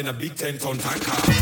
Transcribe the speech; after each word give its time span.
in 0.00 0.08
a 0.08 0.12
big 0.14 0.34
10 0.34 0.56
ton 0.56 0.78
tanker. 0.78 1.39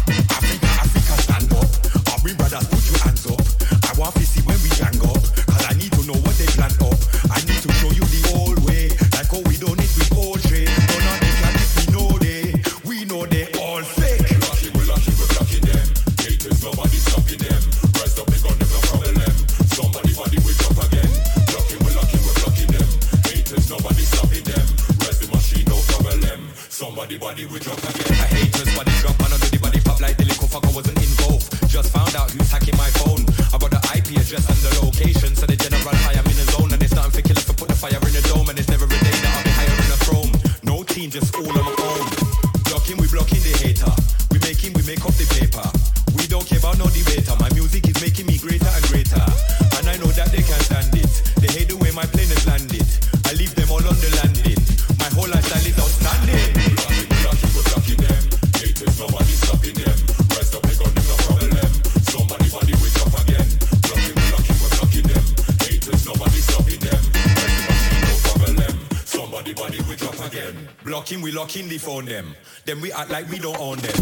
locking 71.39 71.69
the 71.69 71.79
phone 71.79 72.05
them. 72.05 72.35
Then 72.65 72.81
we 72.81 72.91
act 72.91 73.11
like 73.11 73.31
we 73.31 73.39
don't 73.39 73.61
own 73.61 73.79
them. 73.79 73.98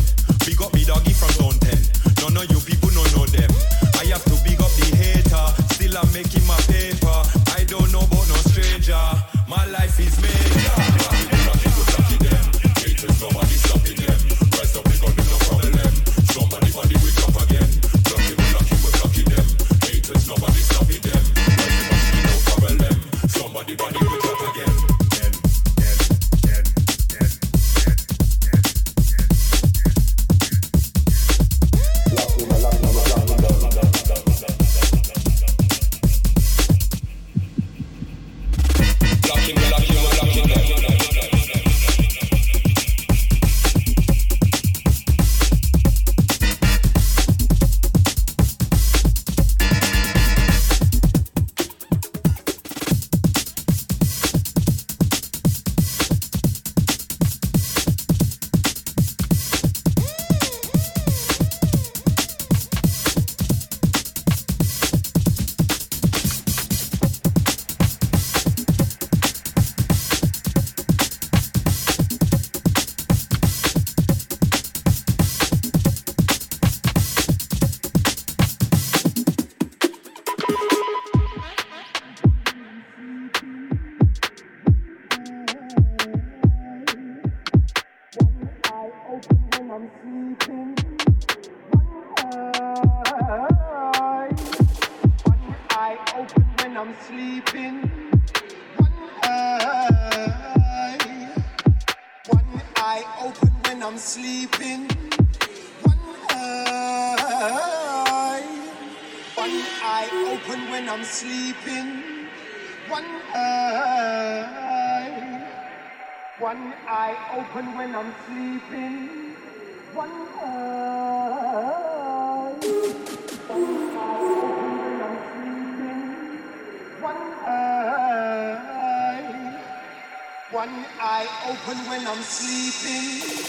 One 130.57 130.87
eye 130.99 131.29
open 131.51 131.77
when 131.87 132.07
I'm 132.07 132.23
sleeping. 132.23 133.45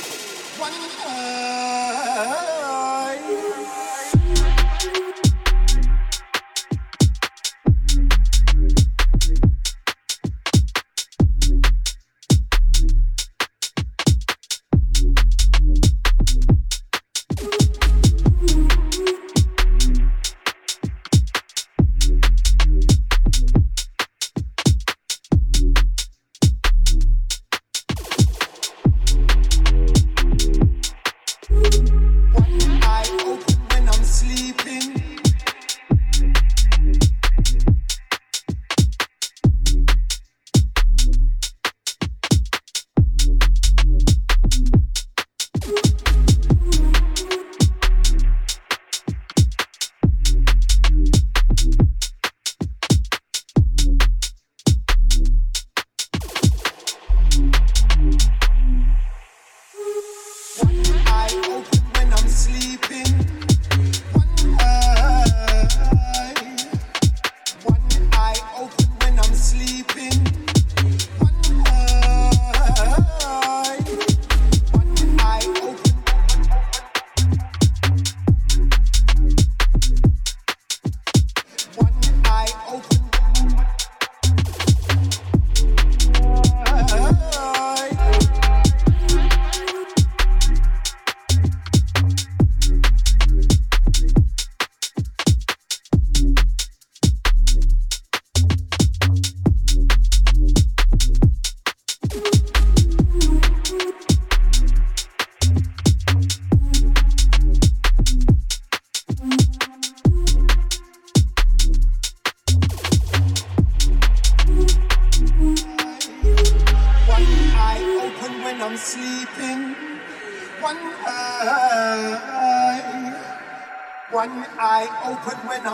One 0.60 0.74
eye. 1.08 2.57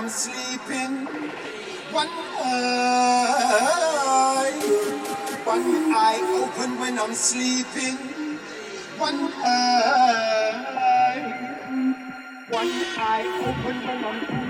I'm 0.03 0.09
sleeping. 0.09 1.07
One 1.95 2.09
eye, 2.43 3.71
one 5.45 5.93
eye 5.95 6.19
open 6.43 6.77
when 6.77 6.99
I'm 6.99 7.13
sleeping. 7.13 7.95
One 8.99 9.31
eye, 9.45 10.59
one 12.49 12.67
eye 12.97 13.23
open 13.47 13.87
when 13.87 14.03
I'm 14.03 14.19
sleeping. 14.19 14.42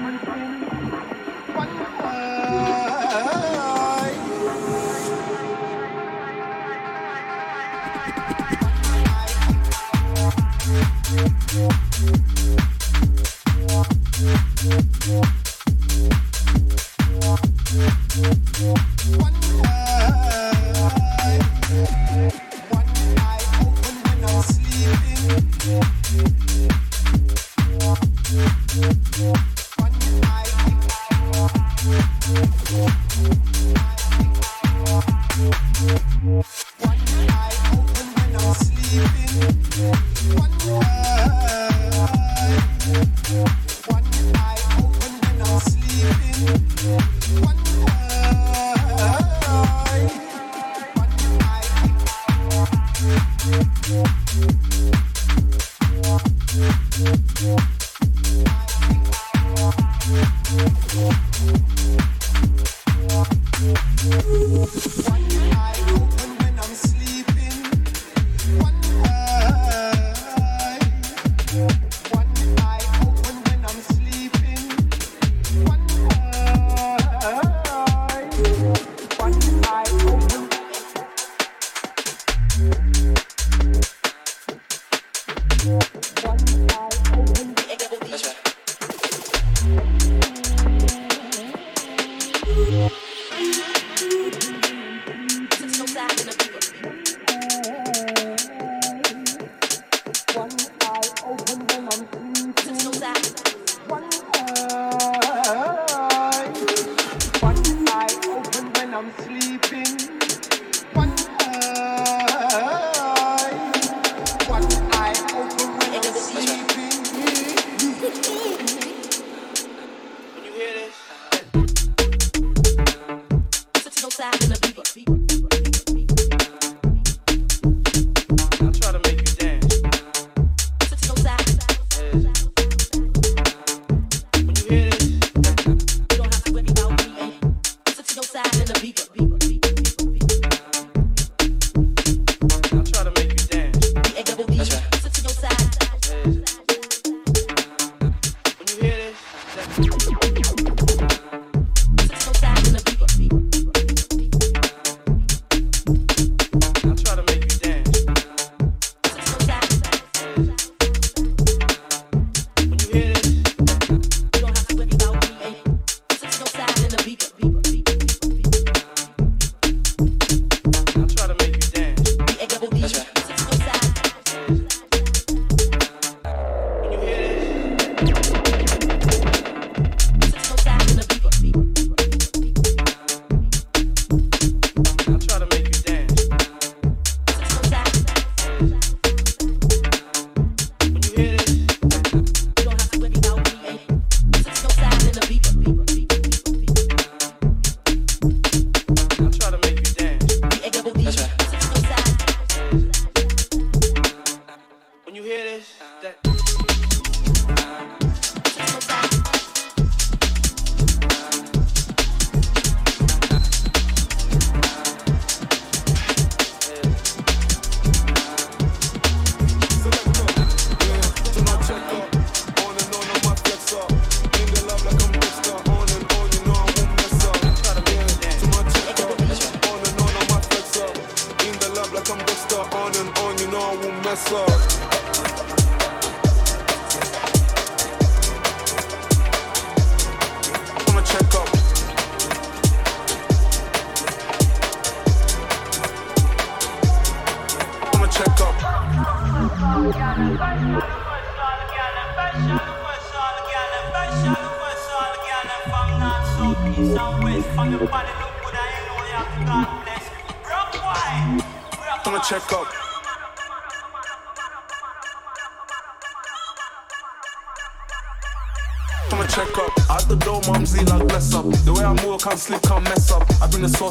Yeah, 82.59 82.71
yeah. 83.01 83.22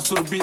to 0.03 0.15
the 0.15 0.23
beat. 0.23 0.42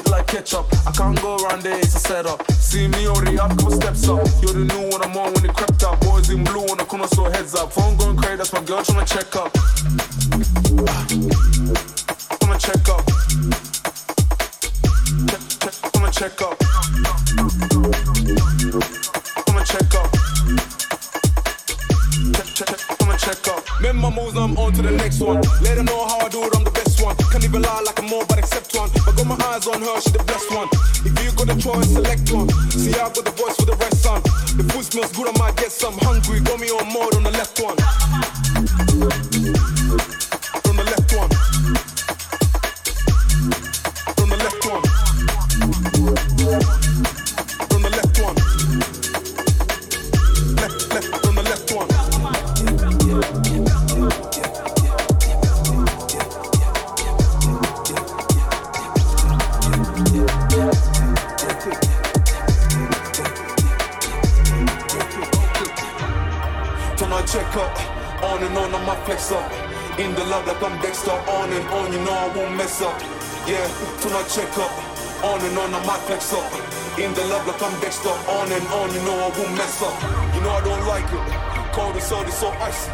you 78.94 79.02
know 79.04 79.14
I 79.14 79.30
won't 79.38 79.54
mess 79.56 79.82
up. 79.82 79.96
You 80.34 80.42
know 80.42 80.52
I 80.52 80.62
don't 80.62 80.86
like 80.88 81.06
it. 81.06 81.74
Cold 81.74 81.94
and 81.94 82.04
sunny, 82.04 82.32
so 82.32 82.50
icy. 82.60 82.92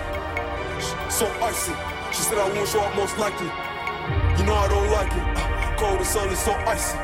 So 1.10 1.26
icy. 1.42 1.74
She 2.12 2.22
said 2.24 2.38
I 2.38 2.50
won't 2.54 2.68
show 2.68 2.82
up 2.82 2.96
most 2.96 3.18
likely. 3.18 3.48
You 4.38 4.46
know 4.46 4.56
I 4.56 4.68
don't 4.68 4.92
like 4.92 5.12
it. 5.12 5.78
Cold 5.78 5.98
and 5.98 6.06
sunny, 6.06 6.36
so 6.36 6.52
icy. 6.68 6.98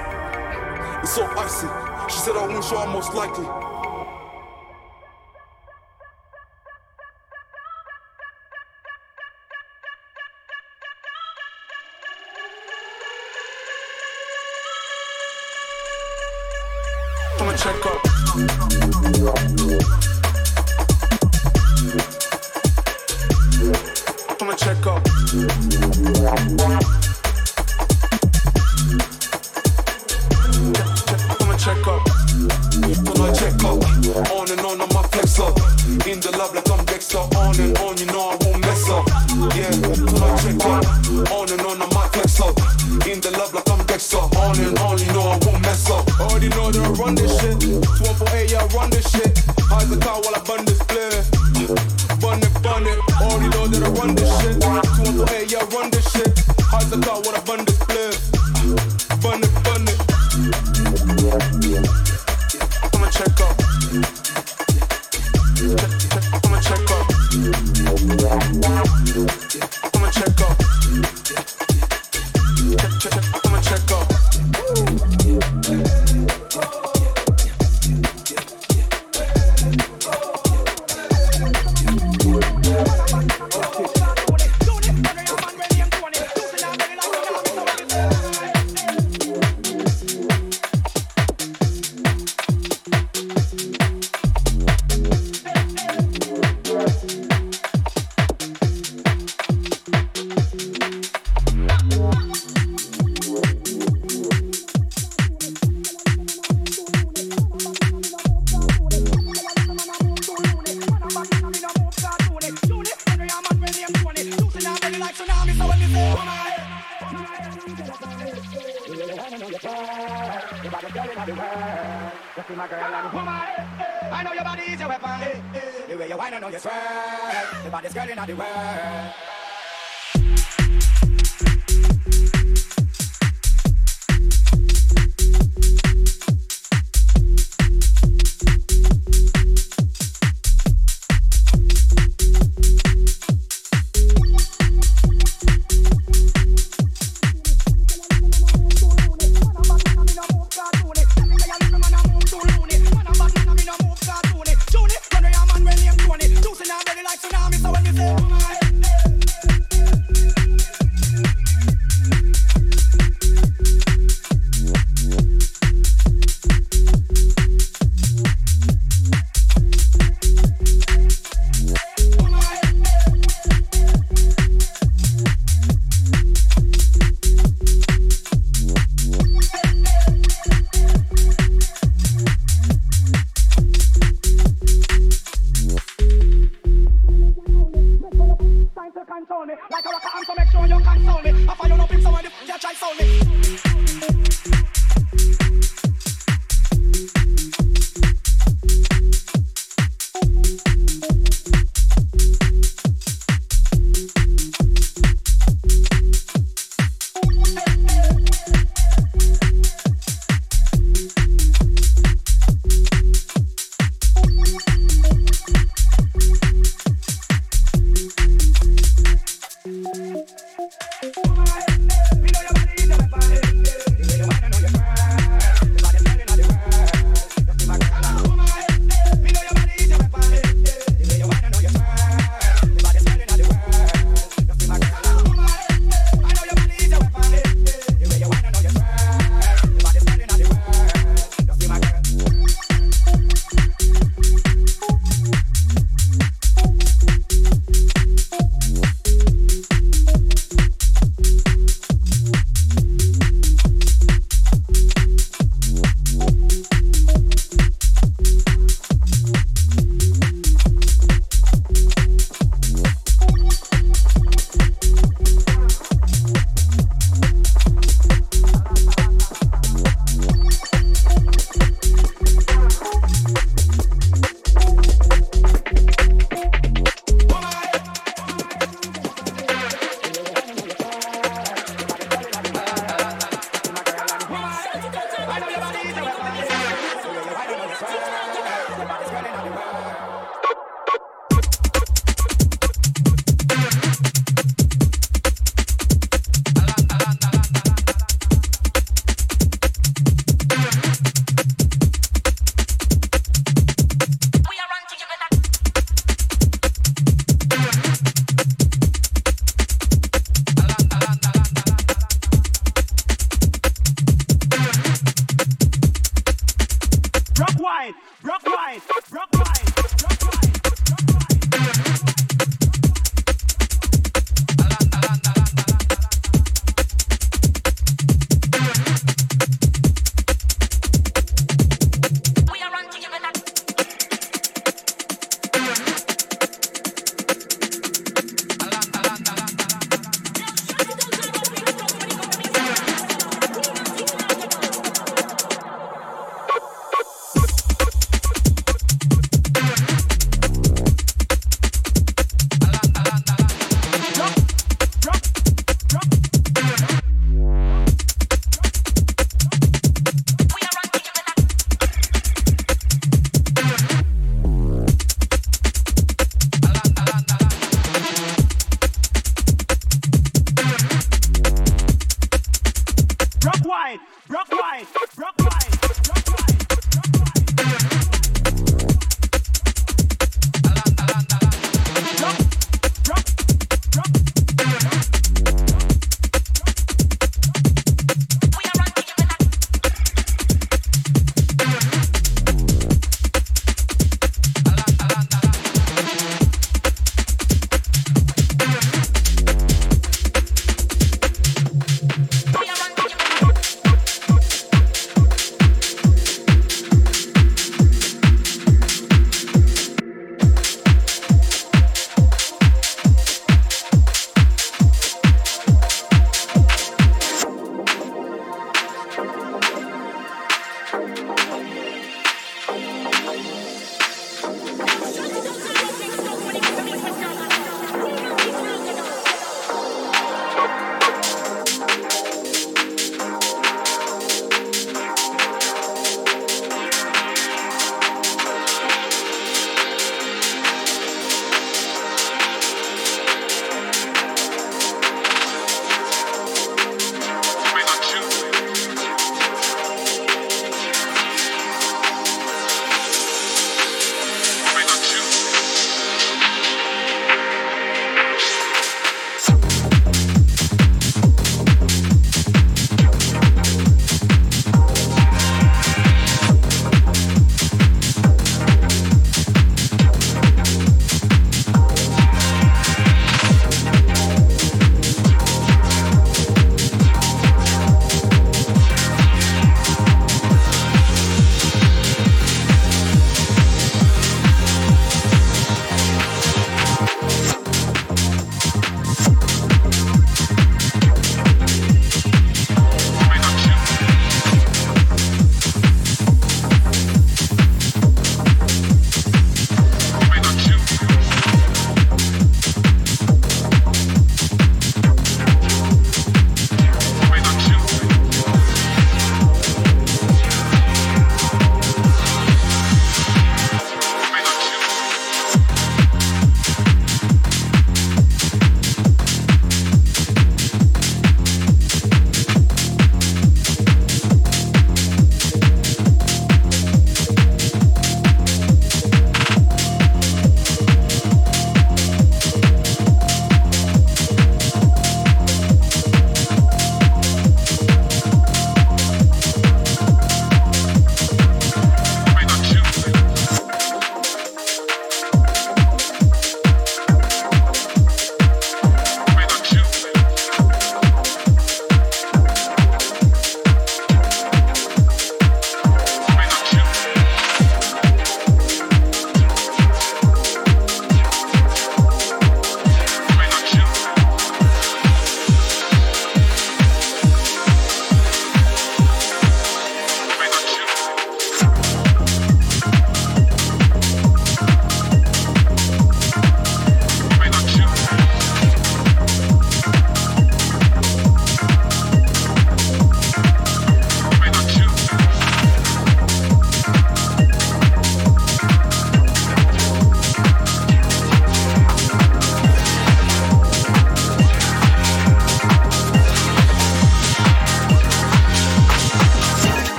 It's 1.03 1.13
so 1.13 1.25
icy. 1.37 1.67
She 2.11 2.19
said 2.19 2.35
I 2.35 2.45
won't 2.47 2.63
show 2.63 2.77
up 2.77 2.89
most 2.89 3.13
likely. 3.13 3.45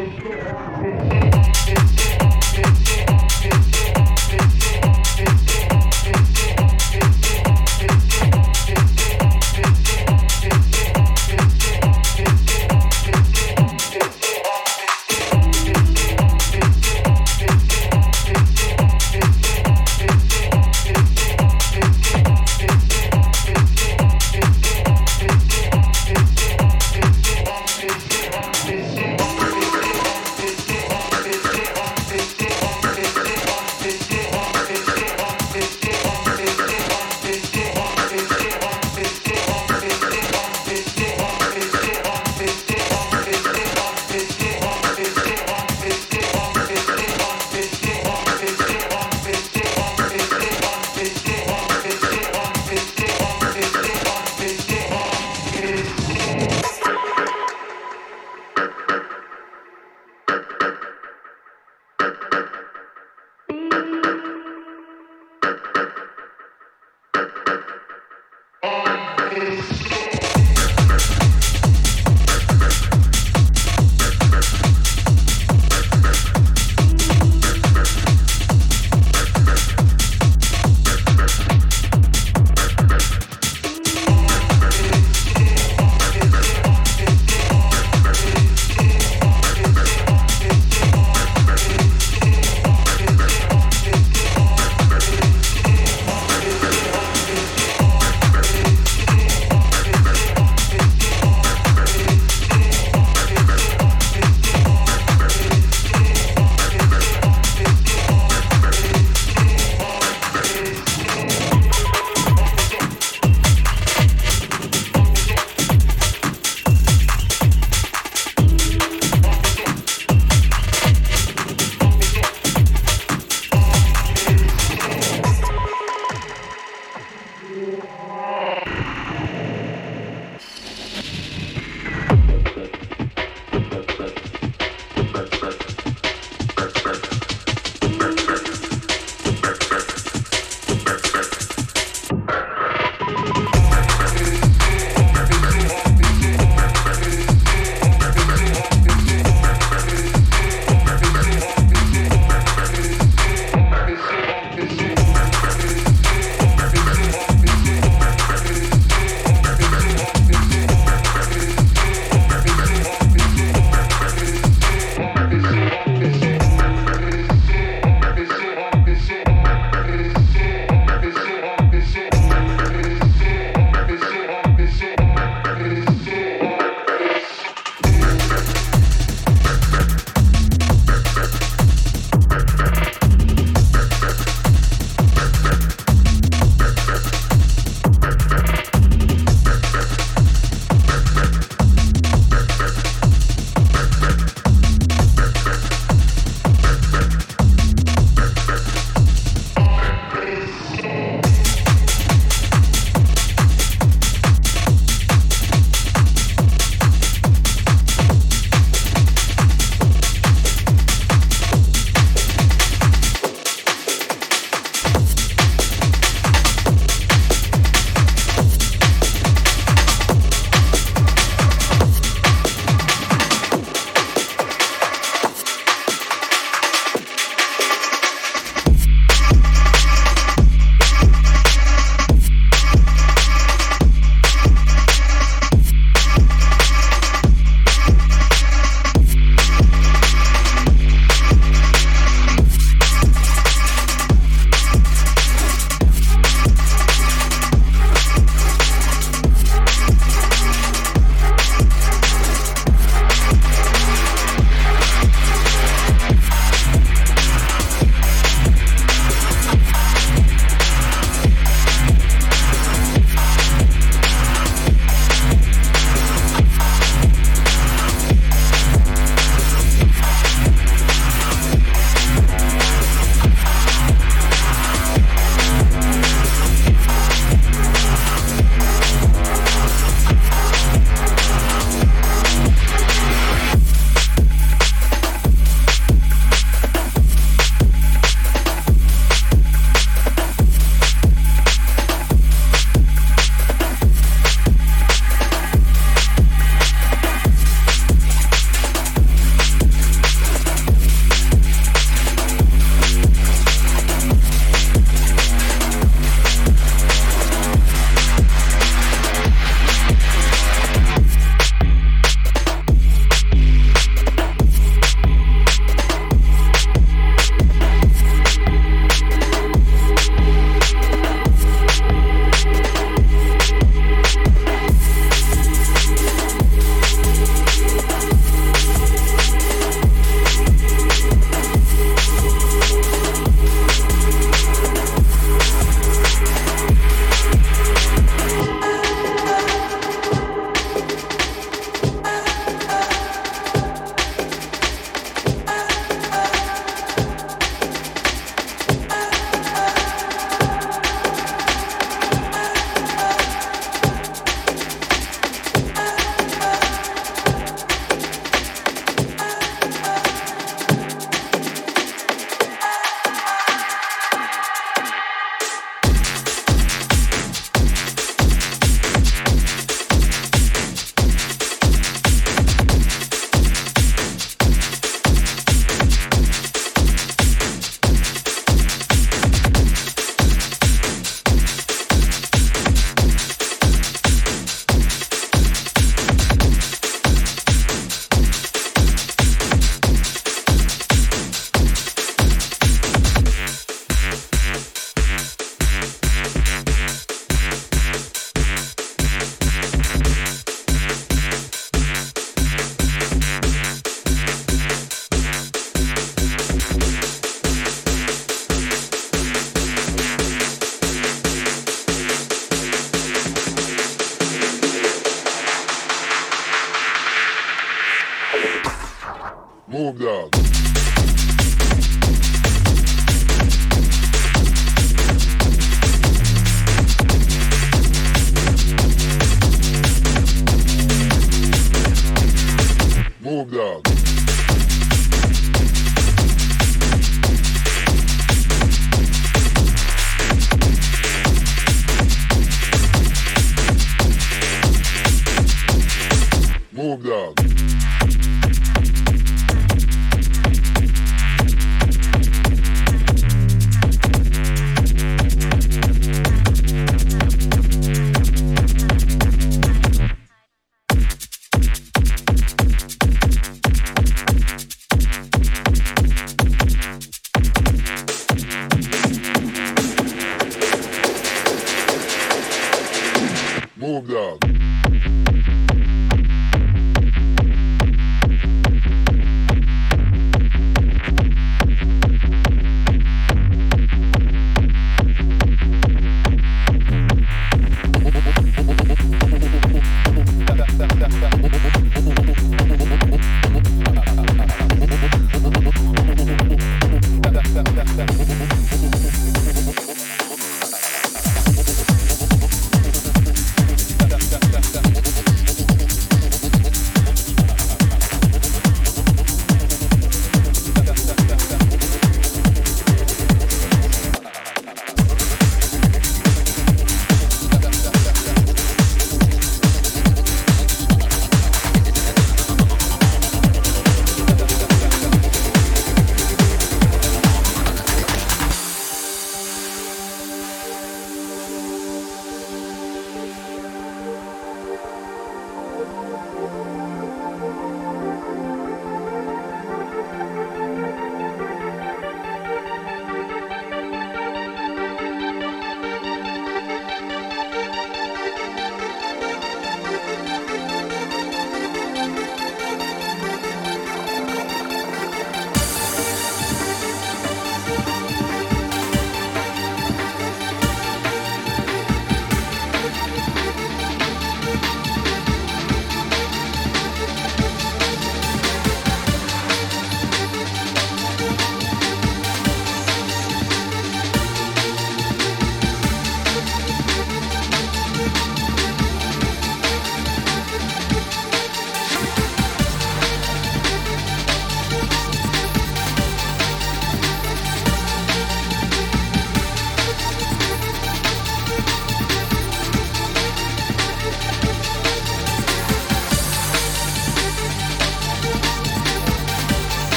Thank 0.00 0.24
you. 0.24 0.79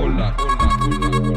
Hola, 0.00 0.32
hola, 0.38 1.10
hola. 1.18 1.27